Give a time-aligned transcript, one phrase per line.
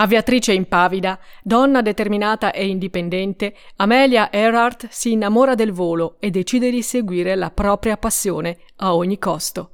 [0.00, 6.80] Aviatrice impavida, donna determinata e indipendente, Amelia Earhart si innamora del volo e decide di
[6.80, 9.72] seguire la propria passione a ogni costo.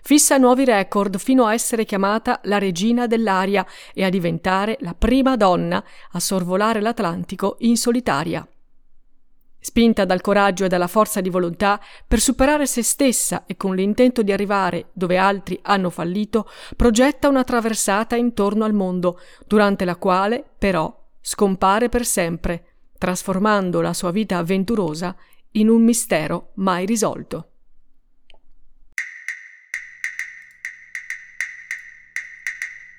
[0.00, 5.34] Fissa nuovi record fino a essere chiamata la regina dell'aria e a diventare la prima
[5.34, 5.82] donna
[6.12, 8.46] a sorvolare l'Atlantico in solitaria.
[9.66, 14.22] Spinta dal coraggio e dalla forza di volontà per superare se stessa e con l'intento
[14.22, 16.46] di arrivare dove altri hanno fallito,
[16.76, 22.64] progetta una traversata intorno al mondo, durante la quale, però, scompare per sempre,
[22.98, 25.16] trasformando la sua vita avventurosa
[25.52, 27.52] in un mistero mai risolto.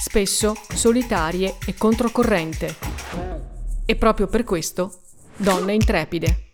[0.00, 2.74] spesso solitarie e controcorrente.
[3.84, 5.00] E proprio per questo,
[5.36, 6.44] donne intrepide.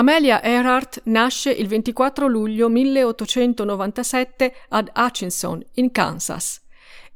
[0.00, 6.62] Amelia Earhart nasce il 24 luglio 1897 ad Hutchinson, in Kansas.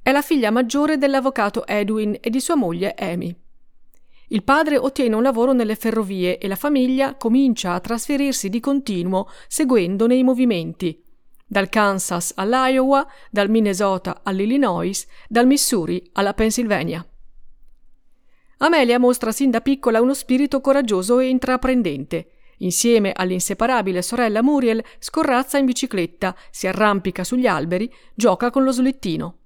[0.04, 3.34] È la figlia maggiore dell'avvocato Edwin e di sua moglie Amy.
[4.28, 9.30] Il padre ottiene un lavoro nelle ferrovie e la famiglia comincia a trasferirsi di continuo
[9.48, 11.02] seguendone i movimenti.
[11.46, 17.02] Dal Kansas all'Iowa, dal Minnesota all'Illinois, dal Missouri alla Pennsylvania.
[18.58, 22.28] Amelia mostra sin da piccola uno spirito coraggioso e intraprendente.
[22.58, 29.38] Insieme all'inseparabile sorella Muriel scorrazza in bicicletta, si arrampica sugli alberi, gioca con lo slittino.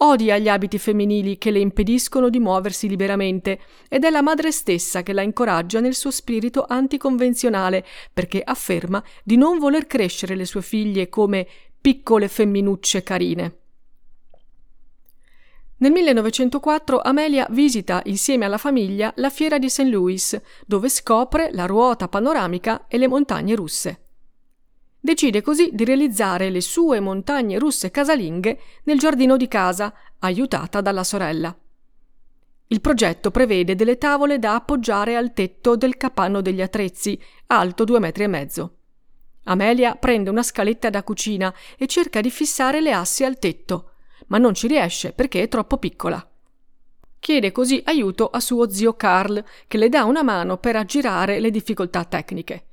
[0.00, 5.02] Odia gli abiti femminili che le impediscono di muoversi liberamente ed è la madre stessa
[5.02, 10.62] che la incoraggia nel suo spirito anticonvenzionale perché afferma di non voler crescere le sue
[10.62, 11.46] figlie come
[11.80, 13.56] piccole femminucce carine.
[15.78, 19.82] Nel 1904 Amelia visita insieme alla famiglia la fiera di St.
[19.82, 24.07] Louis, dove scopre la ruota panoramica e le montagne russe.
[25.00, 31.04] Decide così di realizzare le sue montagne russe casalinghe nel giardino di casa, aiutata dalla
[31.04, 31.56] sorella.
[32.70, 37.98] Il progetto prevede delle tavole da appoggiare al tetto del capanno degli attrezzi, alto due
[37.98, 38.74] metri e mezzo.
[39.44, 43.92] Amelia prende una scaletta da cucina e cerca di fissare le assi al tetto,
[44.26, 46.28] ma non ci riesce perché è troppo piccola.
[47.18, 51.50] Chiede così aiuto a suo zio Carl, che le dà una mano per aggirare le
[51.50, 52.66] difficoltà tecniche.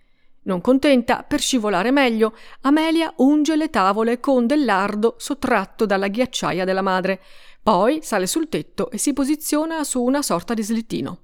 [0.45, 6.65] Non contenta, per scivolare meglio, Amelia unge le tavole con del lardo sottratto dalla ghiacciaia
[6.65, 7.21] della madre.
[7.63, 11.21] Poi sale sul tetto e si posiziona su una sorta di slittino.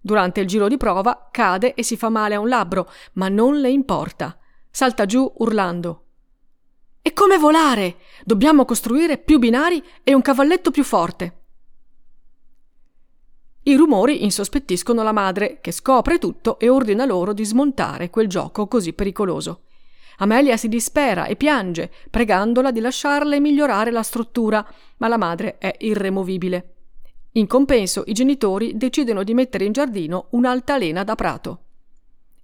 [0.00, 3.60] Durante il giro di prova cade e si fa male a un labbro, ma non
[3.60, 4.38] le importa.
[4.70, 6.04] Salta giù urlando.
[7.02, 7.96] E come volare?
[8.24, 11.39] Dobbiamo costruire più binari e un cavalletto più forte.
[13.62, 18.66] I rumori insospettiscono la madre, che scopre tutto e ordina loro di smontare quel gioco
[18.66, 19.64] così pericoloso.
[20.18, 24.66] Amelia si dispera e piange, pregandola di lasciarle migliorare la struttura,
[24.96, 26.74] ma la madre è irremovibile.
[27.32, 31.58] In compenso, i genitori decidono di mettere in giardino un'altalena da prato.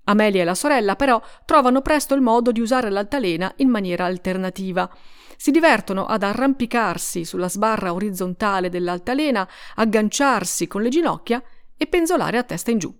[0.05, 4.89] Amelia e la sorella, però, trovano presto il modo di usare l'altalena in maniera alternativa
[5.37, 11.43] si divertono ad arrampicarsi sulla sbarra orizzontale dell'altalena, agganciarsi con le ginocchia
[11.77, 12.95] e penzolare a testa in giù.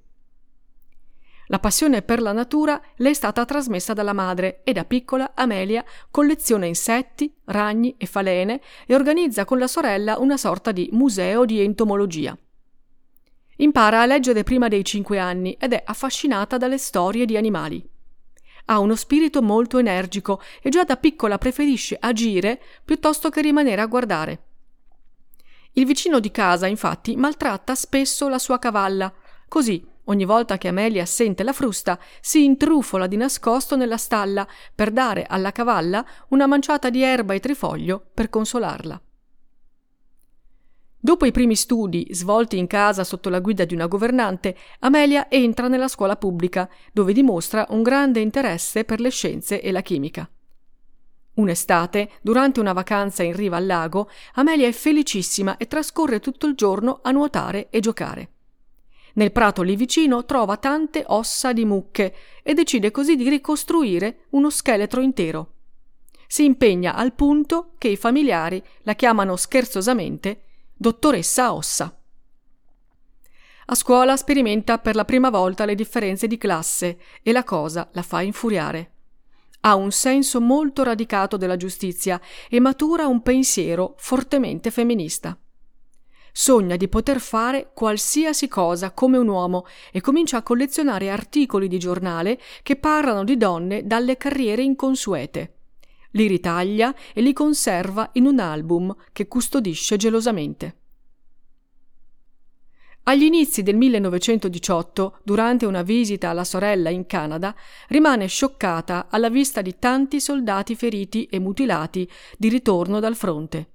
[1.49, 5.85] La passione per la natura le è stata trasmessa dalla madre e da piccola Amelia
[6.11, 11.61] colleziona insetti, ragni e falene e organizza con la sorella una sorta di museo di
[11.61, 12.37] entomologia.
[13.59, 17.96] Impara a leggere prima dei cinque anni ed è affascinata dalle storie di animali.
[18.67, 23.87] Ha uno spirito molto energico e già da piccola preferisce agire piuttosto che rimanere a
[23.87, 24.43] guardare.
[25.73, 29.13] Il vicino di casa, infatti, maltratta spesso la sua cavalla.
[29.47, 34.91] Così, ogni volta che Amelia sente la frusta, si intrufola di nascosto nella stalla per
[34.91, 39.01] dare alla cavalla una manciata di erba e trifoglio per consolarla.
[40.99, 45.69] Dopo i primi studi svolti in casa sotto la guida di una governante, Amelia entra
[45.69, 50.29] nella scuola pubblica, dove dimostra un grande interesse per le scienze e la chimica.
[51.35, 56.55] Un'estate, durante una vacanza in riva al lago, Amelia è felicissima e trascorre tutto il
[56.55, 58.31] giorno a nuotare e giocare.
[59.15, 64.51] Nel prato lì vicino trova tante ossa di mucche e decide così di ricostruire uno
[64.51, 65.53] scheletro intero.
[66.27, 70.46] Si impegna al punto che i familiari la chiamano scherzosamente
[70.77, 71.99] dottoressa Ossa.
[73.69, 78.03] A scuola sperimenta per la prima volta le differenze di classe e la cosa la
[78.03, 78.93] fa infuriare.
[79.61, 85.37] Ha un senso molto radicato della giustizia e matura un pensiero fortemente femminista.
[86.31, 91.79] Sogna di poter fare qualsiasi cosa come un uomo e comincia a collezionare articoli di
[91.79, 95.56] giornale che parlano di donne dalle carriere inconsuete.
[96.13, 100.77] Li ritaglia e li conserva in un album che custodisce gelosamente.
[103.09, 107.55] Agli inizi del 1918, durante una visita alla sorella in Canada,
[107.89, 113.69] rimane scioccata alla vista di tanti soldati feriti e mutilati di ritorno dal fronte.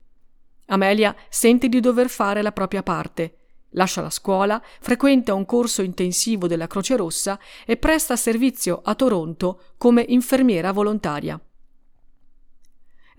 [0.65, 3.37] Amelia sente di dover fare la propria parte.
[3.69, 9.61] Lascia la scuola, frequenta un corso intensivo della Croce Rossa e presta servizio a Toronto
[9.77, 11.39] come infermiera volontaria.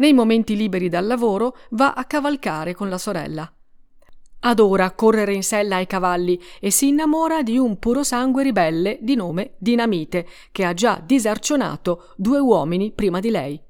[0.03, 3.49] Nei momenti liberi dal lavoro va a cavalcare con la sorella.
[4.41, 9.53] Adora correre in sella ai cavalli e si innamora di un purosangue ribelle di nome
[9.59, 13.63] Dinamite, che ha già disarcionato due uomini prima di lei.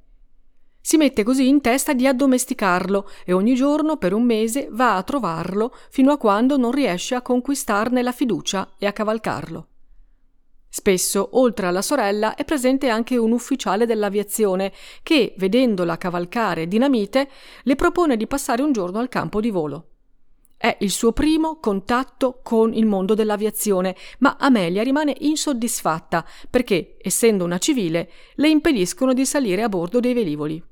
[0.81, 5.02] Si mette così in testa di addomesticarlo e ogni giorno per un mese va a
[5.02, 9.67] trovarlo fino a quando non riesce a conquistarne la fiducia e a cavalcarlo.
[10.74, 14.72] Spesso, oltre alla sorella, è presente anche un ufficiale dell'aviazione
[15.02, 17.28] che, vedendola cavalcare dinamite,
[17.64, 19.88] le propone di passare un giorno al campo di volo.
[20.56, 27.44] È il suo primo contatto con il mondo dell'aviazione, ma Amelia rimane insoddisfatta perché, essendo
[27.44, 30.71] una civile, le impediscono di salire a bordo dei velivoli.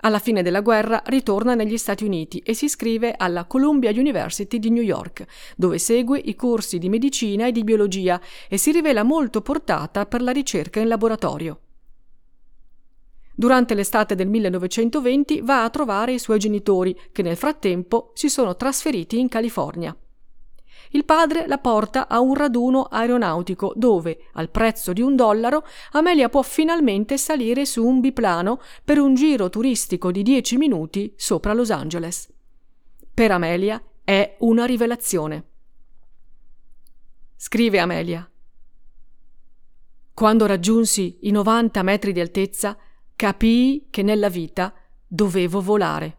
[0.00, 4.70] Alla fine della guerra ritorna negli Stati Uniti e si iscrive alla Columbia University di
[4.70, 5.24] New York,
[5.56, 10.22] dove segue i corsi di medicina e di biologia e si rivela molto portata per
[10.22, 11.60] la ricerca in laboratorio.
[13.34, 18.56] Durante l'estate del 1920 va a trovare i suoi genitori, che nel frattempo si sono
[18.56, 19.96] trasferiti in California
[20.90, 26.28] il padre la porta a un raduno aeronautico dove, al prezzo di un dollaro, Amelia
[26.28, 31.70] può finalmente salire su un biplano per un giro turistico di dieci minuti sopra Los
[31.70, 32.32] Angeles.
[33.12, 35.44] Per Amelia è una rivelazione.
[37.36, 38.28] Scrive Amelia.
[40.14, 42.76] Quando raggiunsi i 90 metri di altezza,
[43.14, 44.72] capii che nella vita
[45.06, 46.18] dovevo volare.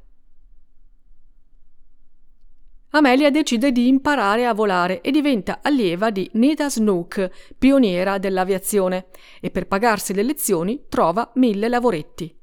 [2.97, 9.09] Amelia decide di imparare a volare e diventa allieva di Nita Snook, pioniera dell'aviazione,
[9.39, 12.35] e per pagarsi le lezioni trova mille lavoretti.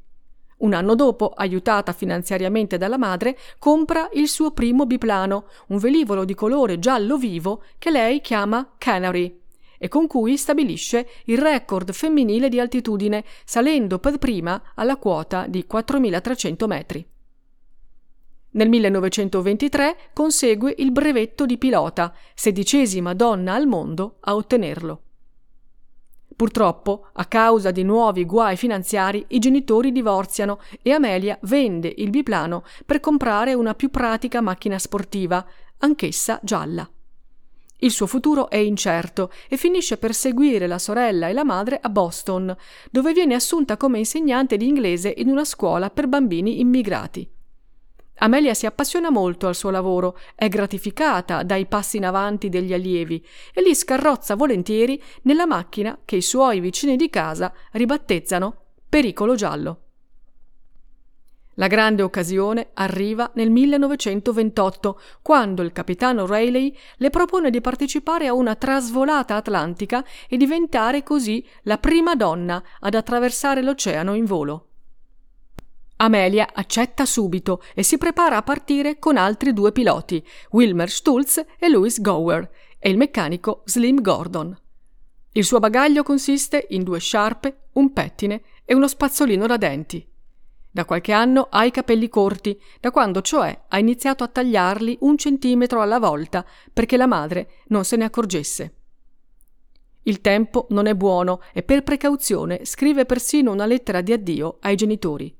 [0.58, 6.34] Un anno dopo, aiutata finanziariamente dalla madre, compra il suo primo biplano, un velivolo di
[6.34, 9.40] colore giallo vivo che lei chiama Canary
[9.76, 15.66] e con cui stabilisce il record femminile di altitudine, salendo per prima alla quota di
[15.66, 17.06] 4300 metri.
[18.54, 25.00] Nel 1923 consegue il brevetto di pilota, sedicesima donna al mondo a ottenerlo.
[26.36, 32.62] Purtroppo, a causa di nuovi guai finanziari, i genitori divorziano e Amelia vende il biplano
[32.86, 35.44] per comprare una più pratica macchina sportiva,
[35.78, 36.88] anch'essa gialla.
[37.78, 41.88] Il suo futuro è incerto e finisce per seguire la sorella e la madre a
[41.88, 42.56] Boston,
[42.90, 47.33] dove viene assunta come insegnante di inglese in una scuola per bambini immigrati.
[48.18, 53.24] Amelia si appassiona molto al suo lavoro, è gratificata dai passi in avanti degli allievi
[53.52, 58.56] e li scarrozza volentieri nella macchina che i suoi vicini di casa ribattezzano
[58.88, 59.78] Pericolo giallo.
[61.54, 68.34] La grande occasione arriva nel 1928, quando il capitano Rayleigh le propone di partecipare a
[68.34, 74.68] una trasvolata atlantica e diventare così la prima donna ad attraversare l'oceano in volo.
[75.96, 81.68] Amelia accetta subito e si prepara a partire con altri due piloti, Wilmer Stulz e
[81.68, 84.56] Louis Gower, e il meccanico Slim Gordon.
[85.32, 90.06] Il suo bagaglio consiste in due sciarpe, un pettine e uno spazzolino da denti.
[90.70, 95.16] Da qualche anno ha i capelli corti, da quando cioè ha iniziato a tagliarli un
[95.16, 98.74] centimetro alla volta perché la madre non se ne accorgesse.
[100.02, 104.74] Il tempo non è buono e per precauzione scrive persino una lettera di addio ai
[104.74, 105.34] genitori.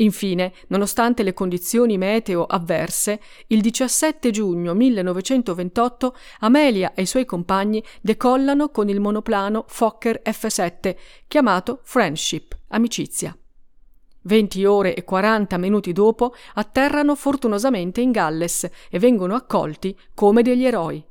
[0.00, 7.82] Infine, nonostante le condizioni meteo avverse, il 17 giugno 1928 Amelia e i suoi compagni
[8.00, 13.36] decollano con il monoplano Fokker F7, chiamato Friendship, amicizia.
[14.22, 20.64] 20 ore e 40 minuti dopo atterrano fortunosamente in Galles e vengono accolti come degli
[20.64, 21.02] eroi.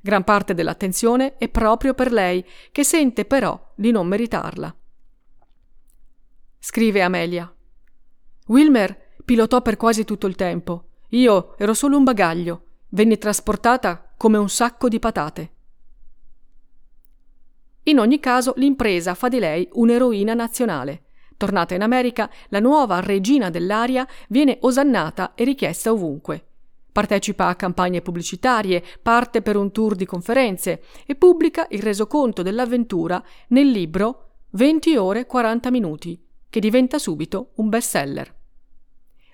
[0.00, 4.74] Gran parte dell'attenzione è proprio per lei, che sente però di non meritarla.
[6.58, 7.52] Scrive Amelia.
[8.52, 10.88] Wilmer pilotò per quasi tutto il tempo.
[11.12, 12.64] Io ero solo un bagaglio.
[12.90, 15.52] Venni trasportata come un sacco di patate.
[17.84, 21.04] In ogni caso, l'impresa fa di lei un'eroina nazionale.
[21.38, 26.44] Tornata in America, la nuova regina dell'aria viene osannata e richiesta ovunque.
[26.92, 33.24] Partecipa a campagne pubblicitarie, parte per un tour di conferenze e pubblica il resoconto dell'avventura
[33.48, 38.40] nel libro 20 ore 40 minuti, che diventa subito un bestseller.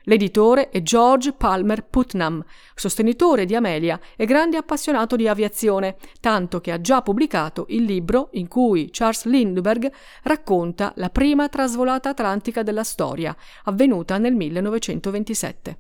[0.09, 2.43] L'editore è George Palmer Putnam,
[2.75, 8.31] sostenitore di Amelia e grande appassionato di aviazione, tanto che ha già pubblicato il libro
[8.33, 15.79] in cui Charles Lindbergh racconta la prima trasvolata atlantica della storia, avvenuta nel 1927.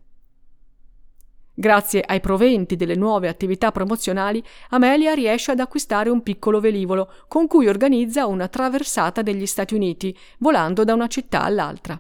[1.54, 7.46] Grazie ai proventi delle nuove attività promozionali, Amelia riesce ad acquistare un piccolo velivolo con
[7.46, 11.98] cui organizza una traversata degli Stati Uniti, volando da una città all'altra.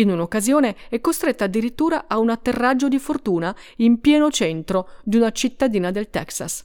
[0.00, 5.30] In un'occasione è costretta addirittura a un atterraggio di fortuna in pieno centro di una
[5.30, 6.64] cittadina del Texas.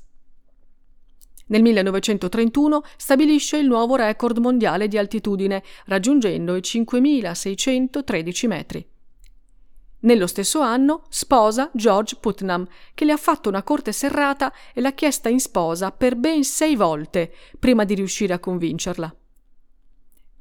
[1.48, 8.88] Nel 1931 stabilisce il nuovo record mondiale di altitudine, raggiungendo i 5.613 metri.
[10.00, 14.94] Nello stesso anno sposa George Putnam, che le ha fatto una corte serrata e l'ha
[14.94, 19.13] chiesta in sposa per ben sei volte prima di riuscire a convincerla.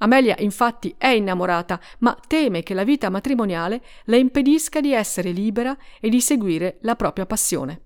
[0.05, 5.75] Amelia infatti è innamorata, ma teme che la vita matrimoniale le impedisca di essere libera
[5.99, 7.81] e di seguire la propria passione.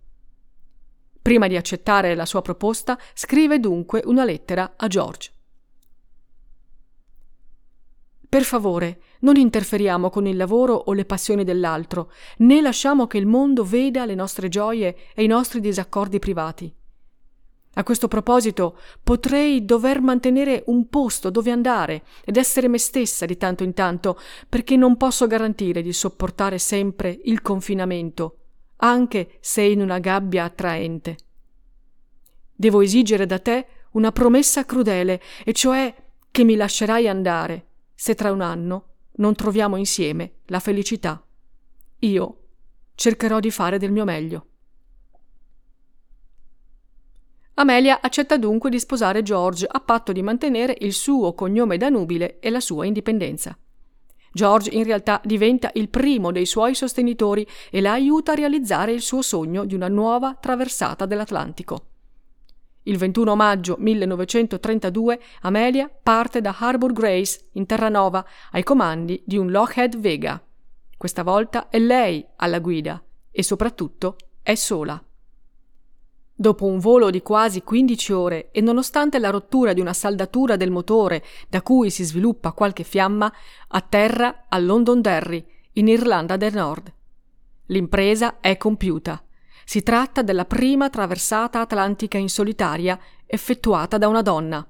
[1.22, 5.30] Prima di accettare la sua proposta, scrive dunque una lettera a George.
[8.28, 13.26] Per favore, non interferiamo con il lavoro o le passioni dell'altro, né lasciamo che il
[13.26, 16.74] mondo veda le nostre gioie e i nostri disaccordi privati.
[17.78, 23.36] A questo proposito potrei dover mantenere un posto dove andare ed essere me stessa di
[23.36, 24.18] tanto in tanto,
[24.48, 28.38] perché non posso garantire di sopportare sempre il confinamento,
[28.78, 31.16] anche se in una gabbia attraente.
[32.52, 35.94] Devo esigere da te una promessa crudele, e cioè
[36.32, 38.86] che mi lascerai andare se tra un anno
[39.18, 41.24] non troviamo insieme la felicità.
[42.00, 42.38] Io
[42.96, 44.46] cercherò di fare del mio meglio.
[47.60, 52.38] Amelia accetta dunque di sposare George a patto di mantenere il suo cognome da nubile
[52.38, 53.58] e la sua indipendenza.
[54.32, 59.00] George in realtà diventa il primo dei suoi sostenitori e la aiuta a realizzare il
[59.00, 61.86] suo sogno di una nuova traversata dell'Atlantico.
[62.84, 69.50] Il 21 maggio 1932 Amelia parte da Harbour Grace in Terranova ai comandi di un
[69.50, 70.40] Lockheed Vega.
[70.96, 75.02] Questa volta è lei alla guida e soprattutto è sola.
[76.40, 80.70] Dopo un volo di quasi 15 ore e nonostante la rottura di una saldatura del
[80.70, 83.32] motore da cui si sviluppa qualche fiamma,
[83.66, 86.92] atterra a Londonderry, in Irlanda del Nord.
[87.66, 89.20] L'impresa è compiuta.
[89.64, 94.64] Si tratta della prima traversata atlantica in solitaria effettuata da una donna.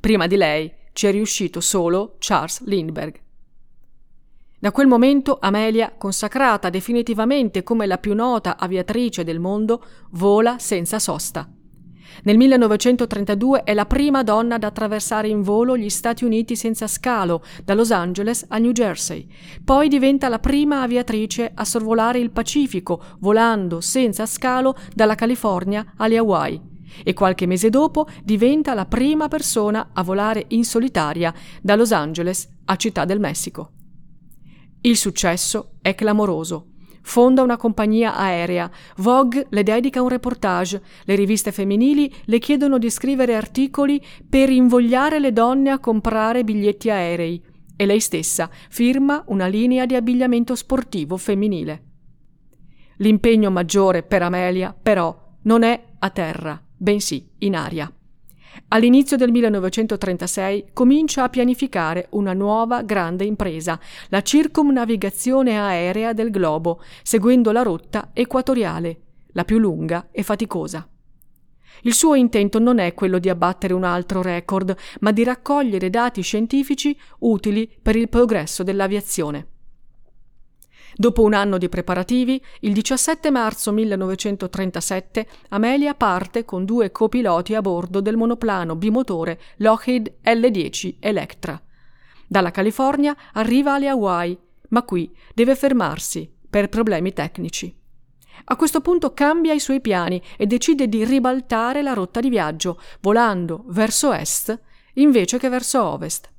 [0.00, 3.20] Prima di lei ci è riuscito solo Charles Lindbergh.
[4.62, 10.98] Da quel momento Amelia, consacrata definitivamente come la più nota aviatrice del mondo, vola senza
[10.98, 11.50] sosta.
[12.24, 17.42] Nel 1932 è la prima donna ad attraversare in volo gli Stati Uniti senza scalo,
[17.64, 19.26] da Los Angeles a New Jersey.
[19.64, 26.18] Poi diventa la prima aviatrice a sorvolare il Pacifico, volando senza scalo dalla California alle
[26.18, 26.60] Hawaii.
[27.02, 32.46] E qualche mese dopo diventa la prima persona a volare in solitaria da Los Angeles
[32.66, 33.70] a Città del Messico.
[34.82, 36.66] Il successo è clamoroso.
[37.02, 42.88] Fonda una compagnia aerea, Vogue le dedica un reportage, le riviste femminili le chiedono di
[42.88, 47.42] scrivere articoli per invogliare le donne a comprare biglietti aerei
[47.76, 51.84] e lei stessa firma una linea di abbigliamento sportivo femminile.
[52.96, 57.90] L'impegno maggiore per Amelia, però, non è a terra, bensì in aria.
[58.68, 63.78] All'inizio del 1936 comincia a pianificare una nuova grande impresa,
[64.08, 69.00] la circumnavigazione aerea del globo, seguendo la rotta equatoriale,
[69.32, 70.86] la più lunga e faticosa.
[71.82, 76.20] Il suo intento non è quello di abbattere un altro record, ma di raccogliere dati
[76.20, 79.46] scientifici utili per il progresso dell'aviazione.
[80.94, 87.60] Dopo un anno di preparativi, il 17 marzo 1937 Amelia parte con due copiloti a
[87.60, 91.60] bordo del monoplano bimotore Lockheed L-10 Electra.
[92.26, 97.76] Dalla California arriva alle Hawaii, ma qui deve fermarsi per problemi tecnici.
[98.44, 102.80] A questo punto cambia i suoi piani e decide di ribaltare la rotta di viaggio,
[103.00, 104.58] volando verso est
[104.94, 106.30] invece che verso ovest.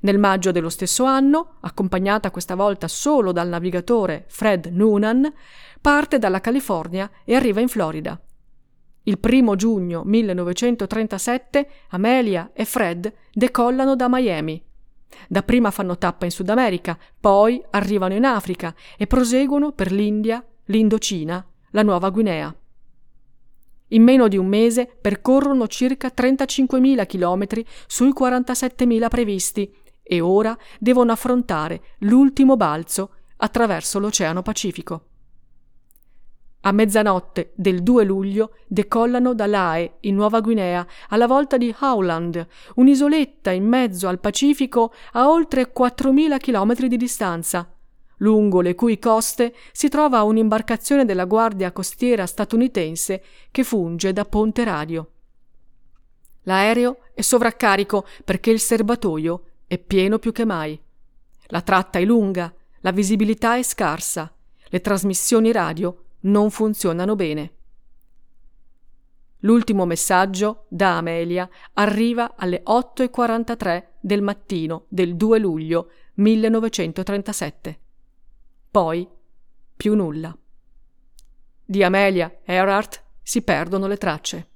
[0.00, 5.32] Nel maggio dello stesso anno, accompagnata questa volta solo dal navigatore Fred Noonan,
[5.80, 8.20] parte dalla California e arriva in Florida.
[9.04, 14.62] Il primo giugno 1937 Amelia e Fred decollano da Miami.
[15.26, 21.44] Dapprima fanno tappa in Sud America, poi arrivano in Africa e proseguono per l'India, l'Indocina,
[21.70, 22.54] la Nuova Guinea.
[23.92, 29.74] In meno di un mese percorrono circa 35.000 chilometri sui 47.000 previsti
[30.08, 35.02] e ora devono affrontare l'ultimo balzo attraverso l'Oceano Pacifico.
[36.62, 42.46] A mezzanotte del 2 luglio decollano da Lae, in Nuova Guinea, alla volta di Howland,
[42.74, 47.70] un'isoletta in mezzo al Pacifico a oltre 4.000 chilometri di distanza,
[48.18, 53.22] lungo le cui coste si trova un'imbarcazione della Guardia Costiera statunitense
[53.52, 55.10] che funge da ponte radio.
[56.42, 60.80] L'aereo è sovraccarico perché il serbatoio è pieno più che mai.
[61.48, 64.32] La tratta è lunga, la visibilità è scarsa,
[64.70, 67.52] le trasmissioni radio non funzionano bene.
[69.42, 77.78] L'ultimo messaggio da Amelia arriva alle 8.43 del mattino del 2 luglio 1937.
[78.70, 79.08] Poi
[79.76, 80.36] più nulla.
[81.64, 84.48] Di Amelia Earhart si perdono le tracce.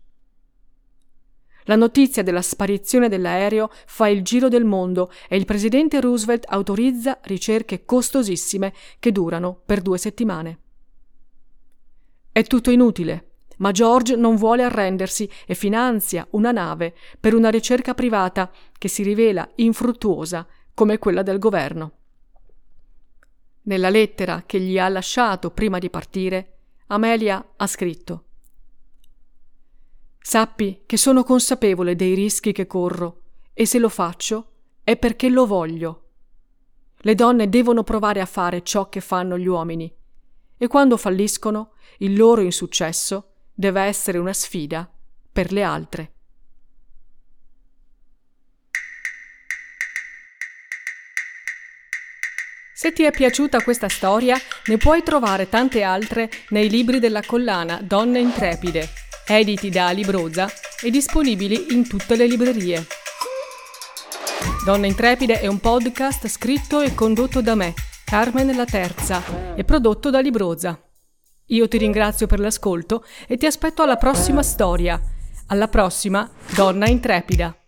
[1.64, 7.18] La notizia della sparizione dell'aereo fa il giro del mondo e il presidente Roosevelt autorizza
[7.22, 10.58] ricerche costosissime che durano per due settimane.
[12.32, 17.94] È tutto inutile, ma George non vuole arrendersi e finanzia una nave per una ricerca
[17.94, 21.92] privata che si rivela infruttuosa come quella del governo.
[23.64, 26.56] Nella lettera che gli ha lasciato prima di partire,
[26.88, 28.24] Amelia ha scritto
[30.22, 33.20] Sappi che sono consapevole dei rischi che corro
[33.52, 34.50] e se lo faccio
[34.84, 35.98] è perché lo voglio.
[36.98, 39.92] Le donne devono provare a fare ciò che fanno gli uomini
[40.56, 44.88] e quando falliscono il loro insuccesso deve essere una sfida
[45.32, 46.12] per le altre.
[52.72, 57.80] Se ti è piaciuta questa storia, ne puoi trovare tante altre nei libri della collana
[57.80, 58.88] Donne Intrepide,
[59.26, 62.86] editi da Libroza e disponibili in tutte le librerie.
[64.64, 70.10] Donne Intrepide è un podcast scritto e condotto da me, Carmen La Terza, e prodotto
[70.10, 70.80] da Libroza.
[71.46, 75.00] Io ti ringrazio per l'ascolto e ti aspetto alla prossima storia.
[75.46, 77.61] Alla prossima, Donna Intrepida.